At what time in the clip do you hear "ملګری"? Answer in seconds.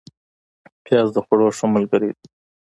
1.73-2.09